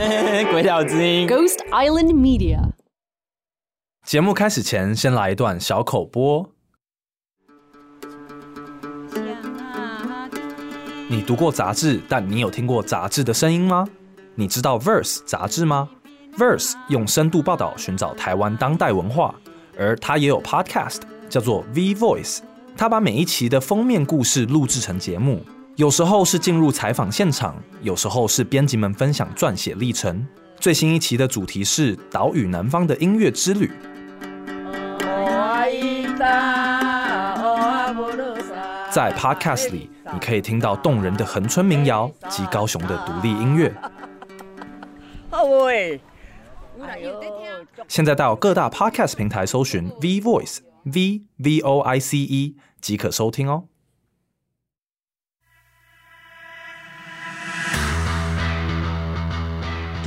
[0.50, 2.58] 鬼岛之音，Ghost Island Media。
[4.06, 6.50] 节目开始前，先来一段小口播。
[11.06, 13.86] 你读过杂志，但你有听过杂志的声音吗？
[14.36, 15.90] 你知道 Verse 杂志吗
[16.38, 19.34] ？Verse 用深度报道寻找台湾当代文化，
[19.76, 22.38] 而它也有 Podcast，叫做 V Voice。
[22.74, 25.44] 它把每一期的封面故事录制成节目。
[25.76, 30.26] 有时候是进入采访现场，有时候是编辑们分享撰写历程。
[30.58, 33.70] 最新一期的主题是岛屿南方的音乐之旅。
[38.90, 43.72] 在 Podcast 里，你可以听到动人的恒春民谣及高雄的独立音乐。
[47.88, 53.69] 现在到各大 Podcast 平台搜寻 V Voice V V O I C E 即可收听哦。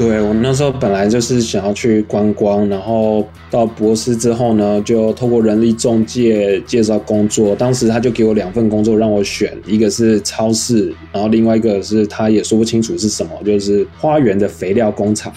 [0.03, 7.55] 对，我那时候本来就是想要去观光，然后到博士之后呢，就透过人力中介介绍工作。
[7.55, 15.31] 当时他就给我两份工作让我选，一个是超市，然后另外一个是他也说不清楚是什么，就是花园的肥料工厂。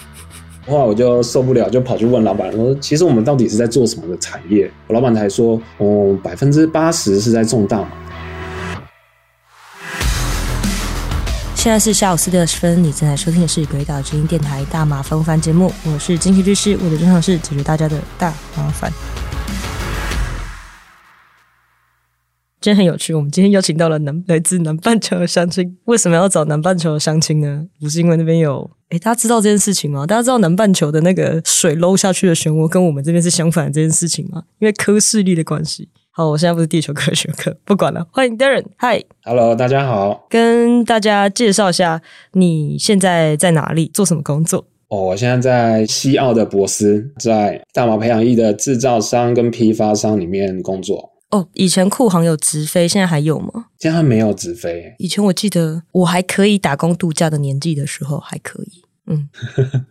[0.67, 7.87] 后来我就受不了，就跑去问老板我说：“其实我们到底是在做什么的产业？”我老板才说：“哦，百分之八十是在种大麻。”
[11.67, 18.89] 现在是下午四点二十分，你正在收听的是鬼岛之音电台大麻烦不烦节目，我是菁琪律师，我的专长是解决大家的大麻烦。
[22.61, 25.77] 今天很有趣，我们今天邀请到了南来自南半球的相亲。
[25.83, 27.65] 为什么要找南半球的相亲呢？
[27.81, 30.07] 不是因为那边有诶，大家知道这件事情吗？
[30.07, 34.43] 大家知道南半球的那个水漏下去的漩涡跟我们这边是相反的这件事情吗？
[34.59, 35.89] 因为科氏力的关系。
[36.17, 38.03] 好，我现在不是地球科学课， 不管了。
[38.11, 40.25] 欢迎 Darren，嗨，Hello，大家好。
[40.27, 42.01] 跟大家介绍一下，
[42.31, 44.65] 你现在在哪里，做什么工作？
[44.87, 51.13] 哦，我现在在西澳的博斯，在大麻培养液的制造商跟批发商里面工作。
[51.29, 53.65] 哦，以前酷航有直飞，现在还有吗？
[53.77, 54.95] 现在还没有直飞。
[54.97, 58.81] 以前我记得我还可以打工度假的年纪的时候还可以。
[59.05, 59.29] 嗯，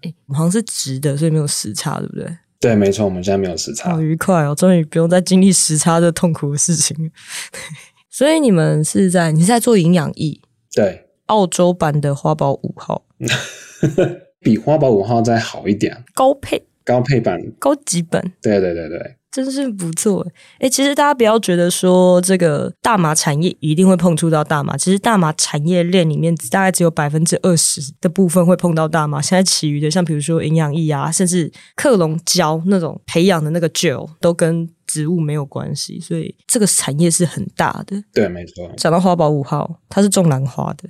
[0.02, 2.26] 诶， 好像是直的，所以没有时差，对不对？
[2.58, 4.54] 对，没错，我们现在没有时差，好愉快哦！
[4.54, 7.10] 终于不用再经历时差这痛苦的事情。
[8.10, 10.40] 所以你们是在你是在做营养液？
[10.74, 13.04] 对，澳洲版的花宝五号，
[14.40, 18.32] 比花宝五号再好一点，高配、高配版、高级版。
[18.40, 19.16] 对对对对。
[19.32, 38.02] 真是不错诶，诶，其实大家不要觉得说这个大麻产业一定会碰触到大麻，其实大麻产业链里面大概只有百分之二十的部分会碰到大麻，现在其余的像比如说营养液啊，甚至克隆胶那种培养的那个 gel 都跟植物没有关系，所以这个产业是很大的。
[38.14, 38.72] 对，没错。
[38.78, 40.88] 讲到花宝五号，它是种兰花的。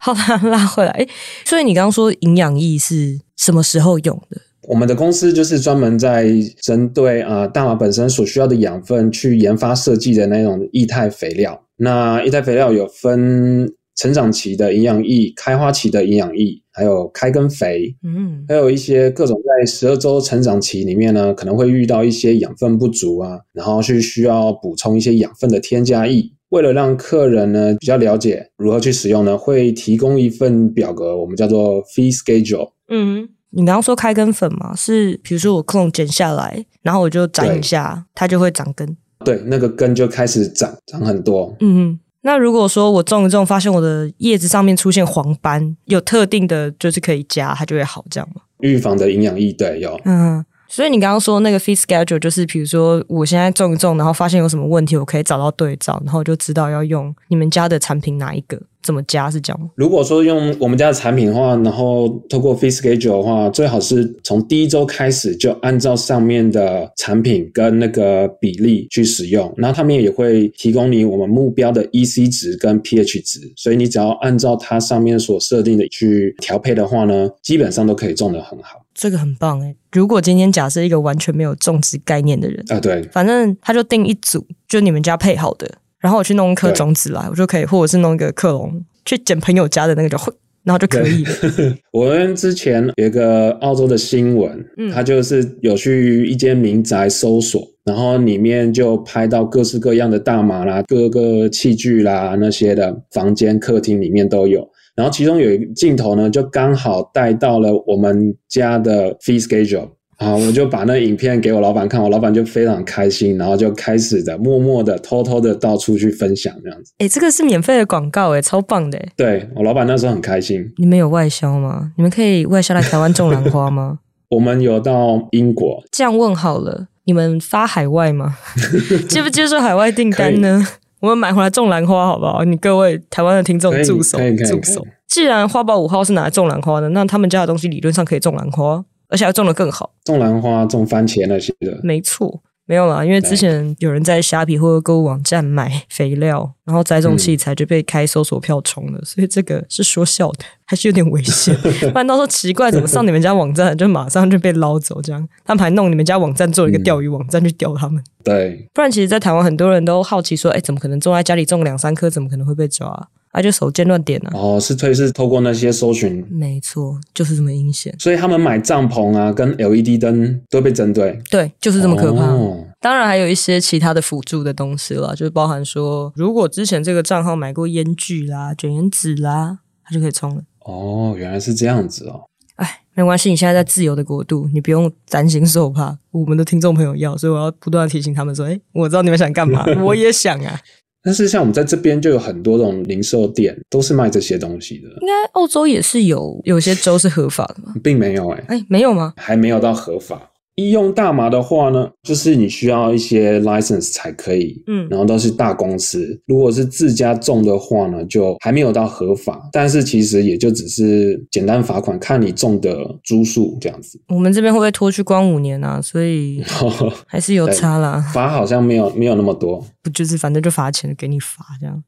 [0.02, 0.14] 好，
[0.48, 0.90] 拉回来。
[0.92, 1.08] 诶，
[1.44, 4.40] 所以你刚刚说营养液是什么时候用的？
[4.68, 6.30] 我们的公司就是专门在
[6.62, 11.66] 针对啊、呃、大麻本身所需要的养分去研发设计的那种液态肥料。
[11.76, 17.94] 那液态肥料有分成长期的营养液、开花期的营养液，还有开根肥。
[18.02, 26.30] 嗯，还有一些各种在十二周成长期里面呢，可能会遇到一些养分不足啊，然后去需要补充一些养分的添加液。
[26.50, 32.72] 为了让客人呢比较了解如何去使用呢，会提供一份表格，我们叫做 Fee Schedule。
[32.88, 33.28] 嗯。
[33.52, 34.72] 你刚刚说开根粉嘛？
[34.76, 38.96] 是比如说我 clone 剪下来，然后我就斩一下，它就会长根。
[39.24, 41.52] 对，那个根就开始长，长很多。
[41.58, 48.42] 嗯，那如果说我种一种，发现我的叶子上面出现黄斑，有特定的，就是可以加，它就会好，这样吗？
[48.60, 50.00] 预防的营养液，对，有。
[50.04, 58.58] 嗯，所以你刚刚说那个 fee schedule，就是比如说我现在种一种，然后发现有什么问题，我可以找到对照，然后就知道要用你们家的产品哪一个。
[58.82, 59.68] 怎么加是这样吗？
[59.74, 78.80] 如果说用我们家的产品的话，然后透过 Fee Schedule 的话，最好是从第一周开始就按照上面的产品跟那个比例去使用，然后他们也会提供你我们目标的 EC 值跟 pH 值，所以你只要按照它上面所设定的去调配的话呢，基本上都可以种得很好。
[79.00, 79.74] 这个很棒诶。
[79.92, 85.66] 如果今天假设一个完全没有种植概念的人啊，对，反正他就定一组，就你们家配好的。
[85.98, 90.30] 然后我去弄一颗种子来，我就可以，或者是弄一个克隆，去捡朋友家的那个就会，
[90.64, 91.32] 然后就可以了。
[91.92, 104.69] 我们之前有一个澳洲的新闻，嗯，他就是有去一间民宅搜索，然后里面就拍到各式各样的大麻啦，各个器具啦那些的房间、客厅里面都有。
[104.96, 109.88] 然后其中有一个镜头呢，就刚好带到了我们家的 fee schedule。
[110.18, 116.92] 啊，我就把那影片给我老板看，我老板就非常开心，然后就开始的默默的、偷偷的到处去分享这样子。
[116.98, 119.02] 哎，这个是免费的广告，哎，超棒的。
[119.16, 120.70] 对，我老板那时候很开心。
[120.76, 121.92] 你们有外销吗？
[121.96, 124.00] 你们可以外销来台湾种兰花吗？
[124.28, 125.82] 我们有到英国。
[125.90, 128.36] 这样问好了，你们发海外吗？
[129.08, 130.62] 接不接受海外订单呢？
[131.00, 132.44] 我们买回来种兰花好不好？
[132.44, 134.86] 你各位台湾的听众助手助手。
[135.06, 138.84] 既然花宝五号是拿来种兰花的，那他们家的东西理论上可以种兰花。
[139.12, 151.52] 而且要种的更好，种兰花、种番茄那些的，没错，没有啦，因为之前有人在虾皮或者购物网站买肥料，然后栽种器材就被开搜索票冲了，嗯、 所以这个是说笑的，还是有点危险。
[151.90, 155.02] 不然到时候奇怪，怎么上你们家网站就马上就被捞走？
[155.02, 158.00] 这样他们还弄你们家网站做一个钓鱼网站去钓他们。
[158.22, 162.86] 对，不然其实，在台湾很多人都好奇说，哎，怎么可能种在家里种两三颗，怎么可能会被抓？
[162.86, 163.08] 啊，
[163.40, 164.36] 就手贱乱点呢、啊？
[164.36, 167.94] 哦，是推是透过那些搜寻，没错，就是这么阴险。
[167.98, 171.22] 所以他们买帐篷啊，跟 LED 灯都被针对。
[171.30, 172.24] 对，就是这么可怕。
[172.24, 180.42] 哦、当然还有一些其他的辅助的东西了，就是包含说，如果之前这个账号买过烟具啦、卷烟纸啦，它就可以充了。
[180.64, 182.22] 哦，原来是这样子哦。
[182.56, 185.96] 哎，没关系，你现在在自由的国度，你不用担心受怕。
[186.10, 190.60] 我们的听众朋友要，所以我要不断提醒他们说，哎，我知道你们想干嘛， 我也想啊。
[191.02, 194.88] 但是像我们在这边就有很多这种零售店，都是卖这些东西的。
[195.00, 197.74] 应该澳洲也是有，有些州是合法的吗？
[197.82, 199.14] 并没有哎、欸，哎，没有吗？
[199.16, 200.30] 还没有到合法。
[200.66, 206.20] 医用大麻的话呢，就是你需要一些 license 才可以，嗯，然后都是大公司。
[206.26, 214.00] 如果是自家种的话呢，就还没有到合法，但是其实也就只是简单罚款，看你种的株数这样子。
[214.08, 215.80] 我们这边会不会拖去关五年啊？
[215.80, 216.42] 所以
[217.06, 218.00] 还是有差啦。
[218.12, 221.82] 罚好像没有没有那么多，不就是反正就罚钱给你罚这样。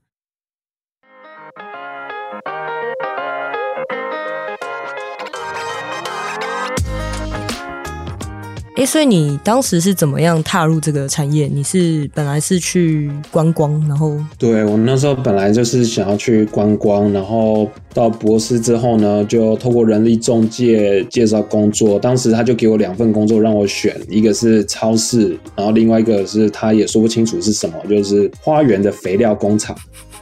[8.76, 11.46] 诶，所以你当时是怎么样踏入这个产业？
[11.46, 21.98] 你是本来是去观光，然后对，我那时候本来就是想要去观光，然后到博士之后呢，就透过人力中介介绍工作。
[21.98, 29.76] 当时他就给我两份工作让我选，一个是超市，然后另外一个是他也说不清楚是什么，就是花园的肥料工厂。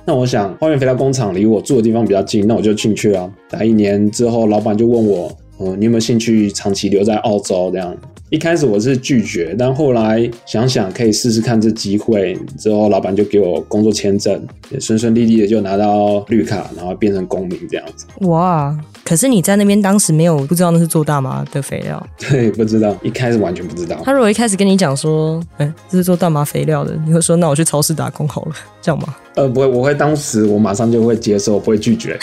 [0.04, 3.32] 那我想花园肥料工厂离我住的地方比较近，那我就进去了。
[3.48, 5.30] 打一年之后，老板就问我，
[5.60, 7.96] 嗯，你有没有兴趣长期留在澳洲这样？
[8.30, 14.40] 一开始我是拒绝，但后来想想可以试试看这机会，之后老板就给我工作签证，
[14.70, 18.06] 也顺顺利利的就拿到绿卡，然后变成公民这样子。
[18.20, 18.78] 哇！
[19.04, 22.00] 可是你在那边当时没有不知道那是做大麻的肥料？
[22.18, 24.00] 对，不知道，一开始完全不知道。
[24.04, 29.16] 他如果一开始跟你讲说，哎，这是做大麻肥料的，你会说那我去超市打工好了，这样吗？
[29.34, 32.16] 呃，不会，我会当时我马上就会接受，不会拒绝。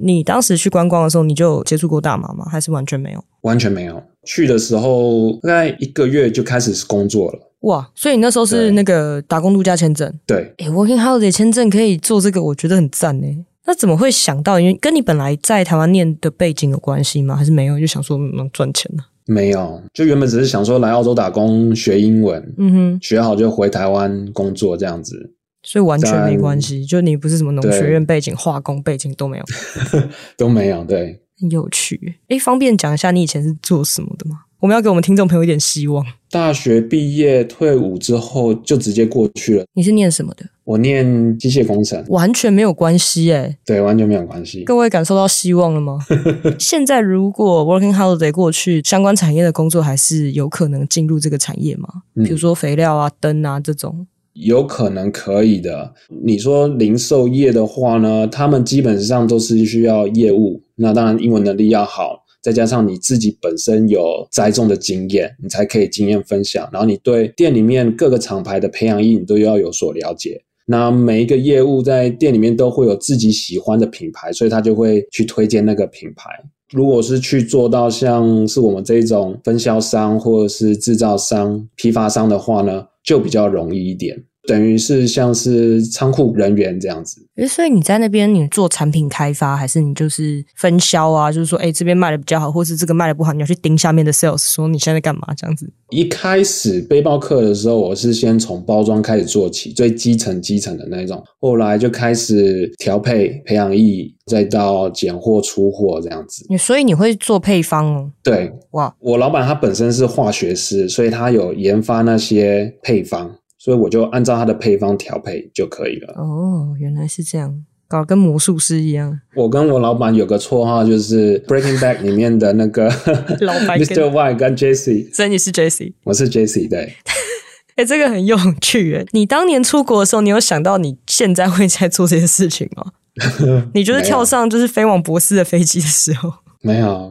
[0.00, 2.46] 你当时去观光的时候，你就有接触过大麻吗？
[2.50, 3.22] 还是完全没有？
[3.42, 4.02] 完全没有。
[4.24, 7.38] 去的时候大概一个月就开始工作了。
[7.60, 7.90] 哇！
[7.94, 10.12] 所以你那时候是那个打工度假签证？
[10.26, 10.52] 对。
[10.58, 13.26] 诶，Working Holiday 签证可以做这个，我觉得很赞呢。
[13.66, 14.58] 那怎么会想到？
[14.58, 17.36] 因为跟你本来在台湾念的背景有关系吗？
[17.36, 17.78] 还是没有？
[17.78, 19.04] 就想说能赚钱呢？
[19.26, 25.34] 没有，就原本只是想说来澳洲打工学英文，嗯哼，学好就回台湾工作这样子。
[25.70, 29.44] 所以完全没关系，就你不是什么农学院背景、化工背景都没有，
[30.36, 32.18] 都没有，对，很有趣。
[32.26, 34.40] 诶，方便讲一下你以前是做什么的吗？
[34.58, 36.04] 我们要给我们听众朋友一点希望。
[36.28, 39.64] 大学毕业退伍之后就直接过去了。
[39.74, 40.44] 你是念什么的？
[40.64, 43.56] 我念机械工程，完全没有关系诶。
[43.64, 44.64] 对，完全没有关系。
[44.64, 46.00] 各位感受到希望了吗？
[46.58, 51.88] 现在如果 Working Holiday 过去，相关产业的工作还是有可能进入这个产业吗？
[52.16, 54.08] 嗯、比如说肥料啊、灯啊这种。
[54.40, 55.92] 有可能可以的。
[56.22, 66.68] 你说零售业的话呢，他们基本上都是需要业务，那当然英文能力要好，再加上你自己本身有栽种的经验，你才可以经验分享。
[66.72, 70.42] 然后你对店里面各个厂牌的培养液，你都要有所了解。
[70.66, 76.30] 那每一个业务在店里面都会有自己喜欢的品牌，所以他就会去推荐那个品牌。
[76.72, 84.16] 如果是去做到像是我们这种分销商或者是制造商、批发商的话呢，就比较容易一点。
[84.48, 91.30] 等于是像是仓库人员这样子，诶，所以你在那边你做产品开发，还是你就是分销啊？
[91.30, 95.70] 就是说，诶，这边卖的比较好，或是这个卖的不好，你要去盯下面的 sales，说你现在干嘛这样子？
[95.90, 106.46] 一开始背包客的时候，我是先从包装开始做起，最基层基层的那种，后来就开始调配培养液，再到拣货出货这样子。
[106.48, 108.10] 你所以你会做配方哦？
[108.22, 113.30] 对，哇，我老板他本身是化学师，所以他有研发那些配方。
[113.62, 116.14] 所以我就按照它的配方调配就可以了。
[116.16, 117.62] 哦，原来是这样。
[117.86, 119.20] 搞跟魔术师一样。
[119.34, 122.84] 我跟我老板有个绰号，就是 Breaking Bad 里面的那个
[123.42, 124.08] 老白 Mr.
[124.10, 125.12] White 跟 Jesse。
[125.14, 126.94] 所以你是 Jesse，我是 Jesse，对。
[127.76, 129.04] 哎、欸，这个很有趣诶。
[129.10, 132.92] 你当年出国的时候，你有想到你现在会在做这些事情吗？
[133.74, 136.32] 你就是跳上就是飞往博斯的飞机的时候。
[136.62, 137.10] 没有，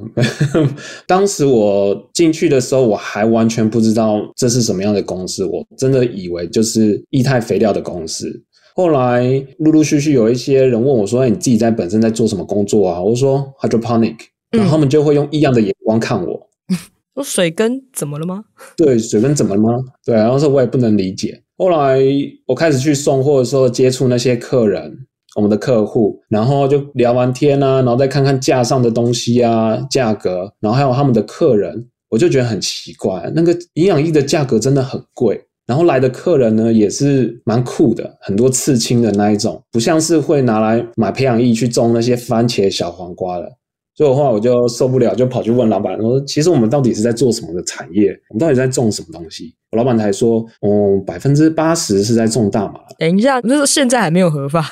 [1.08, 8.44] 当时我进去的时候，我还完全不知道这是什么样的公司，我真的以为就是液态肥料的公司。
[8.76, 9.24] 后来
[9.58, 14.16] 陆陆续续有一些人问我说：“哎，你自己在本身在做什么工作啊？”我说：“hydroponic。”
[14.52, 18.44] 然后他们就会用异样的眼光看我，说、嗯：“水根怎么了吗？”
[18.78, 19.70] 对，水根怎么了吗？
[20.06, 21.42] 对，然后说我也不能理解。
[21.58, 22.00] 后来
[22.46, 25.08] 我开始去送货的时候，接触那些客人。
[25.40, 43.50] 我们的客户，然后就聊完天啊，然后再看看架上的东西啊，价格，然后还有他们的客人，我就觉得很奇怪，那个营养液的价格真的很贵，然后来的客人呢也是蛮酷的，很多刺青的那一种，不像是会拿来买培养液去种那些番茄、小黄瓜的，
[43.96, 48.12] 所以的话我就受不了，就跑去问老板，我说其实我们到底是在做什么的产业？
[48.30, 49.56] 我们到底在种什么东西？
[49.72, 52.80] 我老板才说，嗯，百分之八十是在种大麻。
[52.98, 54.66] 等一下，那时候现在还没有合法。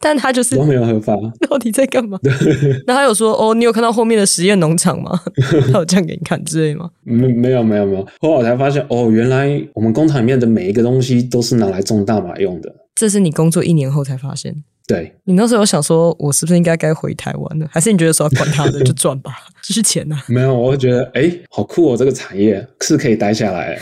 [0.00, 1.14] 但他就是都没有合法，
[1.48, 2.18] 到底在干嘛？
[2.86, 5.18] 那他有说哦，你有看到后面的实验农场吗？
[5.72, 6.90] 他有这样给你看之类吗？
[7.04, 8.06] 没没有没有没有。
[8.20, 12.74] 后来我才发现哦，原来我们工厂里面的每一个东西都是拿来种大麻用的。
[12.94, 14.54] 这是你工作一年后才发现。
[14.90, 17.68] 对，你那时候有想说，我是不是应该该回台湾了？
[17.70, 19.32] 还是你觉得说管他的 就赚吧，
[19.62, 20.24] 这是钱呐、啊？
[20.26, 23.78] 没有，我会觉得哎，好酷哦，这个产业是可以待下来。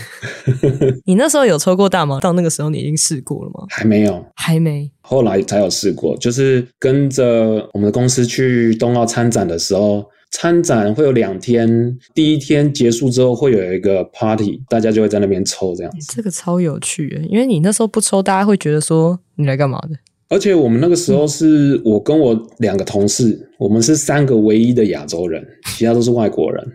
[1.06, 2.20] 你那时候有抽过大麻？
[2.20, 3.64] 到那个时候你已经试过了吗？
[3.70, 4.90] 还没有，还没。
[5.00, 16.12] 后来才有试过，就是跟着我们的公司去冬奥参展的时候，参展会有两天，第一天结束之后会有一个 party，大家就会在那边抽这样子。
[16.14, 19.96] 这个超有趣，因为你那时候不抽，大家会觉得说你来干嘛的？
[20.30, 26.72] 而且我们那个时候是我跟我两个同事，嗯、我们是三个唯一的亚洲人，其他都是外国人。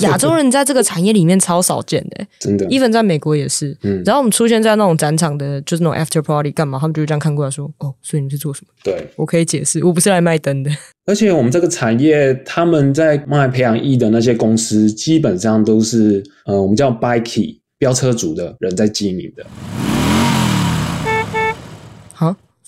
[0.00, 2.64] 亚洲人在这个产业里面超少见的，真的。
[2.68, 4.02] even 在美国也是，嗯。
[4.06, 10.70] 然后我们出现在那种展场的，就是那种 after party 干嘛，他们就会这样看过来说：“哦，所以你是做什么？”对，我可以解释，我不是来卖灯的。
[11.04, 19.44] 而且我们这个产业，他们在卖培养液的那些公司，基本上都是呃，我们叫 bikie 飙车族的人在经营的。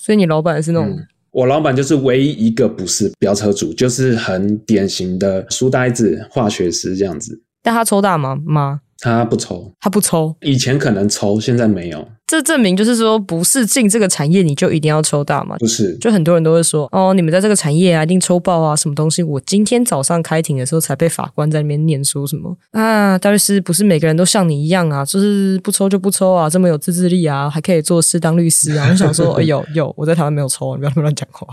[0.03, 7.39] 所以你老板是那种、嗯，我老板就是唯一一个不是飙车族，就是很典型的书呆子、化学师这样子。
[7.61, 8.81] 但他抽大麻吗？
[8.97, 10.35] 他不抽，他不抽。
[10.41, 12.07] 以前可能抽，现在没有。
[12.31, 15.97] 这证明就是说，不是进这个产业你就一定要抽大麻，不是？
[15.97, 19.21] 就很多人都会说，哦，你们在这个产业啊，一定抽爆啊，什么东西？
[19.21, 28.87] 我今天早上开庭的时候才被法官在那边念说什么啊，大律师不是每个人都像你一样啊，就是不抽就不抽啊，这么有自制力啊，还可以做事当律师啊。
[28.89, 31.45] 我想说，哎呦呦，我在台湾没有抽，你不要乱讲话，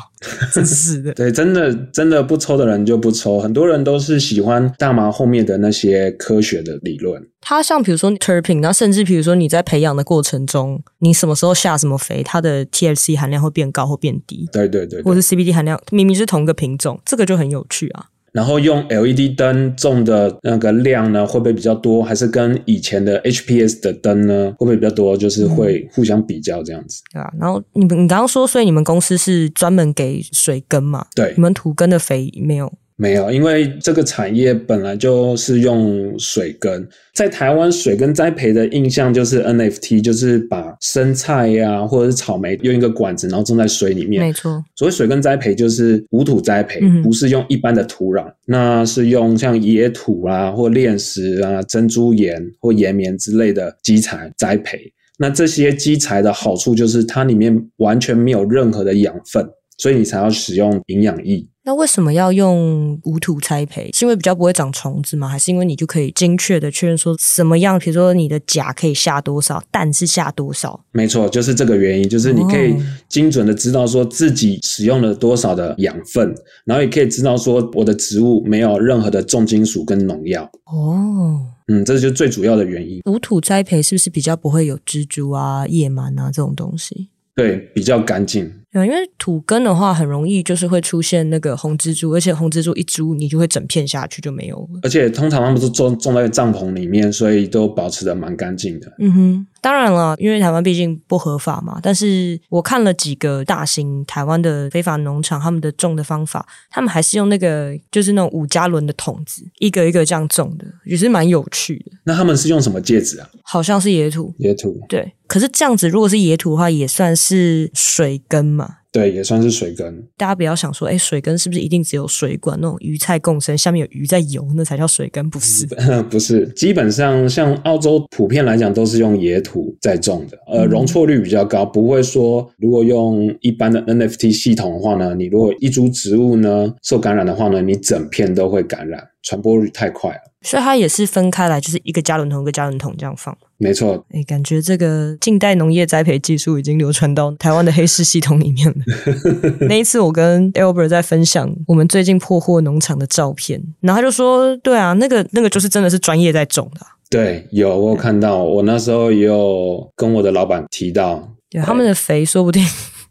[0.54, 1.12] 真是的。
[1.18, 7.20] 对，真的真的不抽的人就不抽，很多人都是喜欢大麻后面的那些科学的理论。
[7.40, 10.67] 它像比如说 terpene，然后甚至比如说你在培养的过程中，
[10.98, 14.48] 你什么时候下什么肥，它的 THC 含量会变高或变低。
[14.52, 18.06] 对对对，对，或者是 CBD 含量明明是同个品种，这个就很有趣啊。
[18.30, 22.02] 然后用 LED 灯种的那个量呢，会不会比较多？
[22.02, 25.16] 还是跟以前的 HPS 的灯呢，会不会比较多？
[25.16, 27.02] 就是会互相比较这样子。
[27.12, 27.28] 对啊。
[27.40, 31.06] 然后你们你刚刚说，所以你们公司是专门给水根嘛？
[31.16, 31.32] 对。
[31.36, 32.72] 你们土根的肥没有？
[33.00, 36.84] 没有，因为这个产业本来就是用水耕。
[37.14, 44.20] 在台湾，水耕栽培的印象就是 NFT，就是把生菜呀、啊、或者是草莓用一个管子，然后种在水里面。
[44.20, 54.76] 没错，所谓水耕栽培就是无土栽培，嗯、不是用一般的土壤，那是用像野土啊或炼石啊、珍珠岩或岩棉之类的基材栽培。
[55.20, 59.44] 那这些基材的好处就是它里面完全没有任何的养分，
[59.78, 61.46] 所以你才要使用营养液。
[61.64, 63.90] 那为什么要用无土栽培？
[63.92, 65.28] 是因为比较不会长虫子吗？
[65.28, 67.78] 还是因为你就可以精确的确认说什么样？
[67.78, 70.82] 比如说你的钾可以下多少，氮是下多少？
[70.92, 72.74] 没错，就是这个原因，就是你可以
[73.10, 80.50] 精准的知道说自己使用了多少的养分，然后也可以知道说我的植物没有任何的重金属跟农药。
[80.64, 83.02] 哦，嗯，这就是最主要的原因。
[83.04, 87.10] 无土栽培是不是比较不会有蜘蛛啊、叶螨啊这种东西？
[87.34, 88.50] 对，比较干净。
[88.70, 94.80] 对，因为土根的话，很容易就是会出现那个红蜘蛛，而且红蜘蛛一株，你就会整片下去就没有了。
[94.82, 98.92] 而且通常他们都种种在帐篷里面，所以都保持的蛮干净的。
[98.98, 99.46] 嗯哼。
[99.60, 101.80] 当然了，因为台湾毕竟不合法嘛。
[101.82, 111.90] 但是我看了几个大型台湾的非法农场，他们的种的方法，他们还是用那个就是那种五加仑的桶子，一个一个这样种的，也是蛮有趣的。
[112.04, 113.28] 那他们是用什么介质啊？
[113.42, 114.32] 好像是野土。
[114.38, 114.80] 野土。
[114.88, 115.12] 对。
[115.26, 118.68] 可是这样子，如果是野土的话，也算是水耕嘛。
[118.90, 120.02] 对，也算是水根。
[120.16, 125.28] 大家不要想说，哎，水根是不是一定只有水管那种鱼菜共生，下面有鱼在游，那才叫水根？
[125.28, 125.66] 不是，
[126.10, 126.48] 不是。
[126.54, 140.27] 基本上，像澳洲普遍来讲都是用野土在种的，呃，容错率比较高，不会说如果用一般的 NFT 系统的话呢，你如果一株植物呢受感染的话呢，你整片都会感染，传播率太快了。
[140.42, 143.36] 所以它也是分开来，就是一个加仑桶一个加仑桶这样放。
[143.56, 148.76] 没错，哎，感觉这个近代农业栽培技术已经流传到台湾的黑市系统里面了。
[149.68, 161.16] 那一次我跟 Albert 在分享我们最近破获农场的照片，然后他就说：“对啊，那个那个就是真的是专业在种的。”对，有我有看到，我那时候也有跟我的老板提到，
[161.50, 162.64] 对，对他们的肥说不定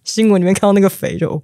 [0.06, 1.44] 新闻里面看到那个肥肉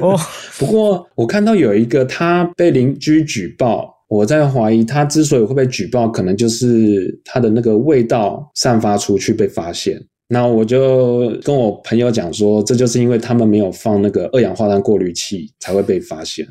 [0.00, 0.18] 哦。
[0.58, 3.91] 不过我看到有一个他被邻居举报。
[4.12, 9.98] 我在怀疑他之所以会被举报，可能就是他的那个味道散发出去被发现。
[10.28, 16.46] 那我就跟我朋友讲说，这就是因为他们没有放那个二氧化碳过滤器才会被发现。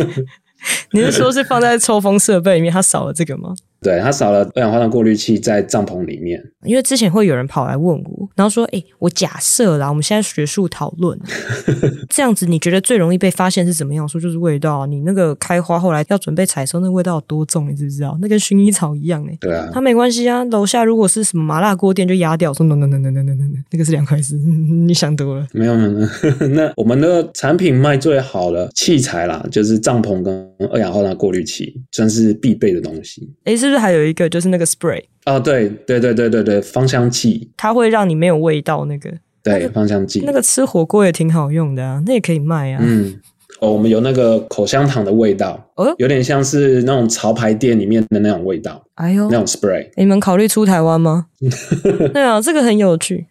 [0.92, 3.54] 你是说是放在抽风设备里面，它少了这个吗？
[3.84, 6.42] 对，它少了二氧化碳过滤器在帐篷里面。
[6.64, 11.18] 因为之前会有人跑来问我，然后说：“哎，我假设啦，我们现在学术讨论，
[12.08, 18.16] 这样子你觉得最容易被发现是怎么样？”说就是味道啊，你那个开花后来要准备采收，那个味道有多重，你知不知道？
[18.22, 19.36] 那跟薰衣草一样哎。
[19.38, 20.42] 对啊，它没关系啊。
[20.44, 22.54] 楼下如果是什么麻辣锅店，就压掉。
[22.54, 25.46] 说 no no no no no no no，那个是两回事，你想多了。
[25.52, 26.08] 没有没有，
[26.54, 33.30] 那我们的产品卖最好的器材啦，就是帐篷跟二氧化碳过滤器，算是必备的东西。
[33.44, 35.02] 哎，是不是还有一个就是那个 spray？
[35.26, 38.84] 哦，对对对对对对，芳香剂，它会让你没有味道。
[38.86, 39.10] 那个
[39.42, 42.80] 对，芳香剂，那个吃火锅也挺好用的啊，那也可以卖啊。
[42.82, 43.14] 嗯，
[43.60, 48.82] 哦，我们有那个口香糖的味道，哦，有点像是那种潮牌店里面的那种味道。
[48.94, 51.26] 哎呦，那种 spray，你们考虑出台湾吗？
[52.12, 53.26] 对啊，这个很有趣。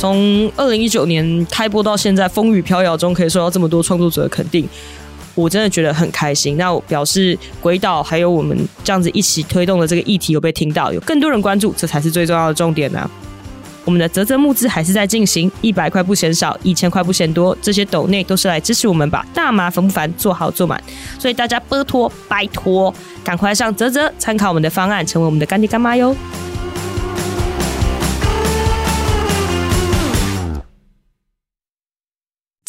[0.00, 4.66] 从二零一九年开播到现在，风雨飘摇中可以受到这么多创作者的肯定，
[5.34, 6.56] 我真的觉得很开心。
[6.56, 13.10] 那我表示鬼岛还有我们这样子一起推动的这个议题有被听到，有更多人关注，这才是最重要的重点呢、
[13.84, 20.82] 我们的泽泽募资还是在进行，一百块不嫌少，一千块不嫌多，这些抖内都是来支持我们把大麻烦不烦做好做满，
[21.18, 26.16] 所以大家拜托拜托，赶快上泽泽参考我们的方案，成为我们的干爹干妈哟。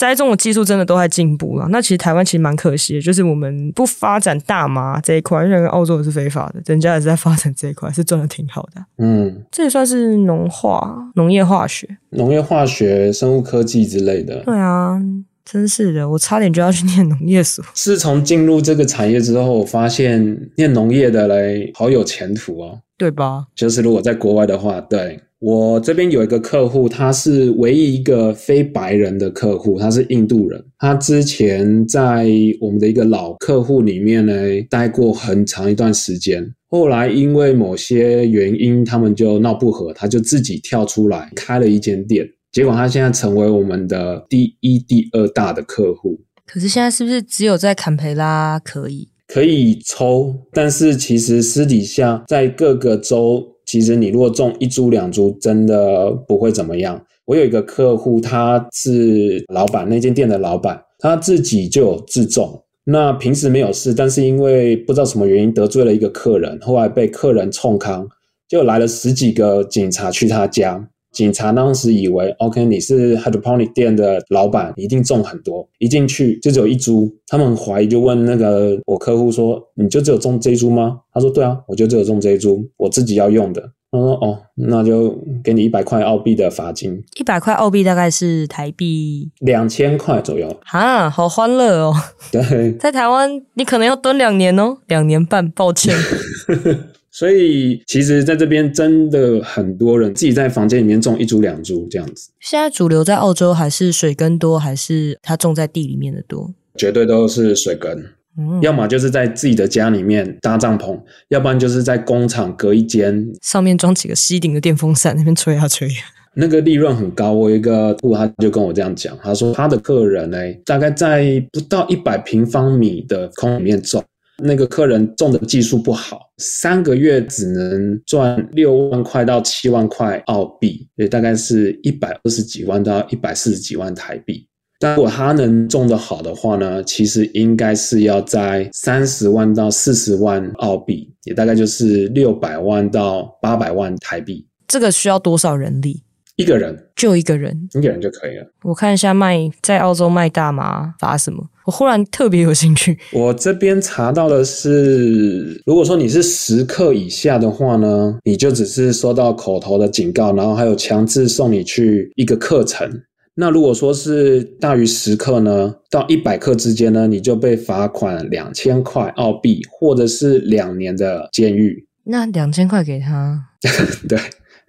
[0.02, 8.84] 栽种的技术真的都在进步了，那其实台湾其实蛮可惜的，就是我们不发展大麻这一块，因为澳洲也是非法的，人家也是在发展这一块，是赚的挺好的。
[8.98, 14.38] 嗯，这也算是农化、农业化学、农业化学、生物科技之类的。
[14.40, 15.00] 对啊，
[15.46, 17.64] 真是的，我差点就要去念农业所。
[17.76, 23.46] 自从进入这个产业之后，我发现念农业的来好有前途哦，对吧？
[23.54, 25.20] 就是如果在国外的话，对。
[25.41, 30.63] 我这边有一个客户，他是唯一一个非白人的客户，他是印度人。
[30.77, 32.27] 他之前在
[32.60, 34.34] 我们的一个老客户里面呢，
[34.69, 36.47] 待过很长一段时间。
[36.69, 42.23] 后来因为某些原因，他们就闹不和，他就自己跳出来开了一间店。
[42.51, 46.21] 结果他现在成为我们的第一、第二大的客户。
[46.45, 49.10] 可是现在是不是只有在坎培拉可以？
[49.27, 53.51] 可以抽，但是其实私底下在各个州。
[53.65, 57.02] 其实你如果种一株两株，真的不会怎么样。
[57.26, 62.63] 我有一个客户，他是老板，那间店的老板，他自己就有自种。
[62.84, 68.08] 那平时没有事，但是因为不知道什么原因得罪了一个客人，后来被客人冲康，
[68.50, 70.89] 就来了十几个警察去他家。
[71.12, 75.67] 警察当时以为，OK，你是 hydroponic 店的老板，你一定种很多。
[75.78, 90.50] 一进去就只有一株，他们很怀疑，就问那个我客户说：“你就只有种这一株吗？”他说：“对啊，我就只有种这一株，我自己要用的。”他说：“哦，那就给你一百块澳币的罚金。”一百块澳币大概是台币两千块左右。
[90.63, 91.93] 哈，好欢乐哦！
[92.32, 95.93] 对，在台湾你可能要蹲两年哦，两年半，抱歉。
[97.12, 102.32] 所以，其实，在这边真的很多人自己在房间里面种一株、两株这样子。
[102.39, 106.54] 现在主流在澳洲还是水根多，还是它种在地里面的多？
[106.78, 108.02] 绝对都是水根，
[108.38, 110.97] 嗯，要么就是在自己的家里面搭帐篷，
[111.28, 116.08] 要不然就是在工厂隔一间，上面装几个吸顶的电风扇，那边吹啊吹啊。
[116.34, 117.34] 那个利润很高。
[117.34, 124.02] 我一个顾客他就跟我这样讲，他说他的客人呢，大概在不到一百平方米的空里面种。
[124.43, 134.47] 那个客人种的技术不好，三个月只能赚六万块到七万块澳币，也大概是一百二十几万到一百四十几万台币。
[134.80, 144.47] 但如果他能种得好的话呢，其实应该是要在三十万到四十万澳币，也大概就是六百万到八百万台币。
[144.67, 146.01] 这个需要多少人力？
[146.38, 148.48] 一个人，就一个人，一个人就可以了。
[148.63, 151.48] 我看一下卖在澳洲卖大麻罚什么？
[151.65, 152.98] 我忽然特别有兴趣。
[153.12, 163.04] 我这边查到的是，如果说你是十克以下的话呢，你就只是收到口头的警告，然后还有强制送你去一个课程。
[163.36, 171.86] 那如果说是大于十克呢，到一百克之间呢，你就被罚款两千块澳币，或者是两年的监狱。
[172.06, 173.48] 那两千块给他？
[174.10, 174.20] 对。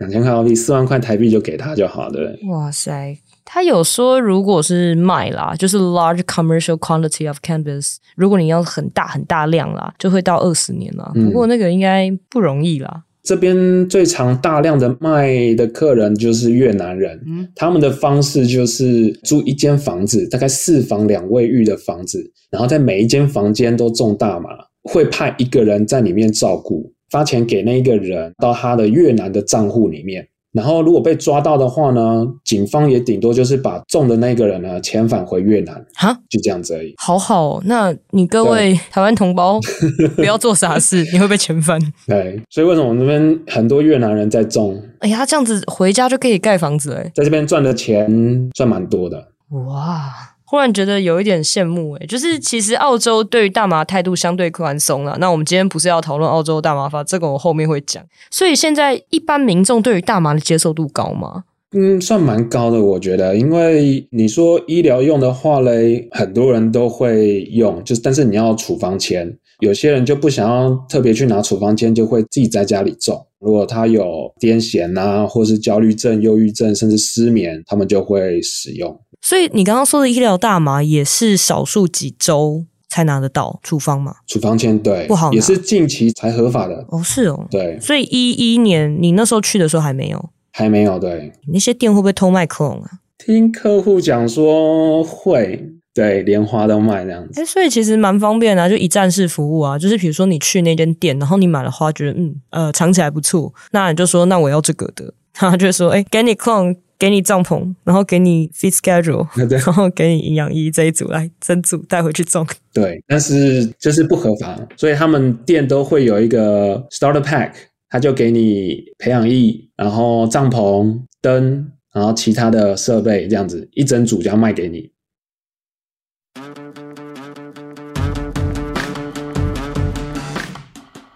[0.02, 2.36] 两千块澳币，四万块台币就给他就好了。
[2.48, 11.12] 哇塞，他有说，如果是卖啦，就是 large commercial quantity of cannabis，如果你要很大很大量啦，就会到二十年啦。
[11.14, 12.90] 不过那个应该不容易啦。
[12.92, 24.50] 嗯、这边最常大量的卖的客人就是越南人，嗯，他们的方式就是租一间房子，大概四房两卫浴的房子，然后在每一间房间都种大麻，
[24.82, 26.92] 会派一个人在里面照顾。
[27.12, 36.94] 发钱给那一个人到他的越南的账户里面，然后如果被抓到的话呢，警方也顶多就是把中的那个人呢遣返回越南，哈，就这样子而已。
[36.96, 39.60] 好好哦，那你各位台湾同胞
[40.16, 41.78] 不要做傻事，你会被遣返。
[42.06, 44.82] 对，所以为什么我们这边很多越南人在中？
[45.00, 49.28] 哎呀，他这样子回家就可以盖房子哎，在这边赚的钱赚蛮多的。
[49.50, 50.31] 哇。
[50.52, 55.16] 忽然觉得有一点羡慕诶，就是其实澳洲对于大麻态度相对宽松了。
[55.18, 58.04] 那我们今天不是要讨论澳洲大麻法，这个我后面会讲。
[58.30, 61.44] 所以现在一般民众对于大麻的接受度高吗？
[61.74, 63.34] 嗯，算蛮高的，我觉得。
[63.34, 73.26] 因为你说医疗用的话嘞，很多人都会用，就是但是你要处方签，有些人就不想要特别去拿处方签，就会自己在家里种。
[73.40, 78.94] 如果他有癫痫啊，或是焦虑症、忧郁症，甚至失眠，他们就会使用。
[79.22, 84.16] 所以你刚刚说的医疗大麻也是少数几周才拿得到处方吗？
[84.26, 86.84] 处方签对，不好拿，也是近期才合法的。
[86.88, 87.78] 哦，是哦，对。
[87.80, 90.98] 所以一一年你那时候去的时候还没有，还没有。
[90.98, 92.90] 对，那些店会不会偷卖 clone 啊？
[93.16, 97.40] 听客户讲说会，对，连花都卖这样子。
[97.40, 99.78] 哎，所以其实蛮方便的啊，就一站式服务啊。
[99.78, 106.76] 就是比如说你去那间店，然后你买了花，觉得嗯呃尝起来不错，那你就说那我要这个的，然后就说哎给你 clone。
[106.98, 112.46] 给你帐篷，然后给你 feed schedule， 然后给你营养液这一组来整组带回去种。
[112.72, 117.54] 对，但是就是不合法，所以他们店都会有一个 starter pack，
[117.88, 124.92] 他就给你培养液，然后帐篷、灯，然后其他的设备这样子一整组就要卖给你。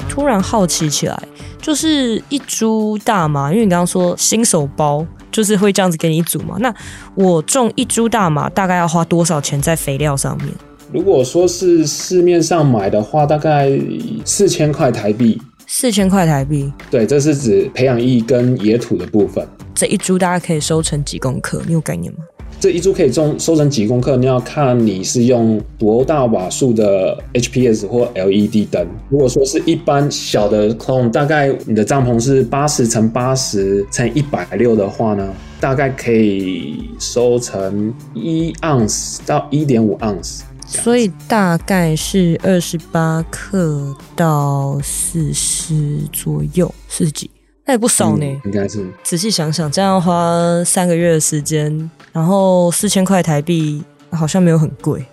[0.09, 1.17] 突然好奇起来，
[1.67, 5.05] 就是一株大麻，因为你刚刚说新手包。
[5.33, 6.57] 就是会这样子给你一组嘛？
[6.61, 6.75] 那
[7.15, 10.49] 我种一株大麻大概要花多少钱在肥料上面？
[10.91, 13.71] 如果说是市面上买的话，大概
[14.25, 15.39] 四千块台币。
[15.67, 16.73] 四千块台币？
[16.91, 19.47] 对，这是指培养液跟野土的部分。
[19.75, 21.61] 这一株大概可以收成几公克？
[21.67, 22.21] 你有概念吗？
[22.59, 24.17] 这一株可以种收成几公克？
[24.17, 28.87] 你要看你是用多大瓦数的 HPS 或 LED 灯。
[29.11, 40.45] 如果说是一般小的 clone，大概你的帐篷是八十乘八十乘一百六的话呢，大概可以收成一盎司到一点五盎司。
[40.67, 47.31] 所以大概是二十八克到四十左右，四十几。
[47.65, 48.87] 那也不少呢，嗯、应该是。
[49.03, 55.05] 仔细想想，这样花三个月的时间，然后四千块台币，好像没有很贵。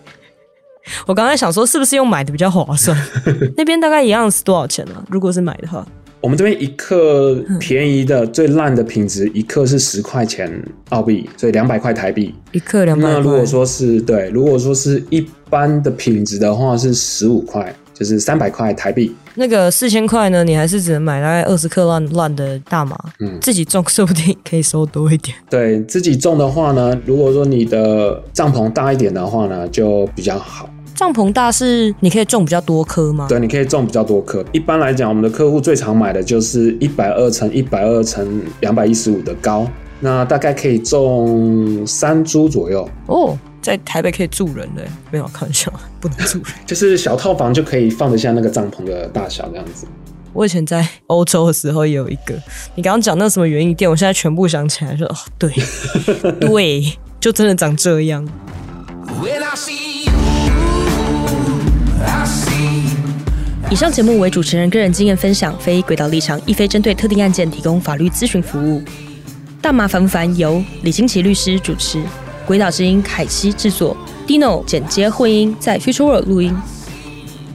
[1.06, 2.98] 我刚才想说，是不是用买的比较划算？
[3.58, 5.04] 那边大概一样是多少钱呢、啊？
[5.10, 5.86] 如果是买的话，
[6.22, 10.50] 我们这边一克便宜的、嗯、最烂的品质，一克是十块钱
[10.92, 12.34] 澳币，所以两百块台币。
[12.54, 13.13] 一克两百块。
[13.16, 17.76] 那如果说是对，如果说是一般的品质的话，是十五块。
[18.04, 20.44] 就是三百块台币，那个四千块呢？
[20.44, 23.00] 你还是只能买大概二十克乱乱的大麻。
[23.22, 25.34] 嗯，自己种说不定可以收多一点。
[25.50, 30.70] 对，自己种的话呢，如果说你的帐篷大一点的话呢，就比较好。
[30.94, 33.28] 帐篷大是你可以种比较多棵吗？
[33.30, 34.44] 对，你可以种比较多棵。
[34.52, 39.66] 一般来讲，我们的客户最常买的就是一百二乘一百二乘两百一十五的高，
[40.02, 42.86] 那大概可以种三株左右。
[43.08, 43.38] 哦。
[43.63, 49.88] 在台北可以住人的，没有开玩笑， 不能住人， 就是小套房就可以放得下那个帐篷的大小这样子。
[50.34, 52.34] 我以前在欧洲的时候也有一个，
[52.76, 55.49] 你刚刚讲那什么园艺店，我现在全部想起来说，哦，对，
[56.41, 58.28] 对，就真的长这样。
[63.69, 68.84] 以上节目为主持人个人经验分享，非轨道立场，亦非针对特定案件提供法律咨询服务。
[69.62, 70.36] 大麻烦不烦？
[70.38, 72.02] 由李金奇律师主持。
[72.45, 73.95] 鬼岛之音凯西制作
[74.27, 76.53] ，Dino 剪接混音，在 Future World 录音。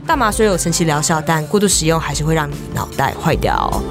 [0.06, 3.82] 大麻虽有神奇疗效，但过度使用还是会让你脑袋坏掉。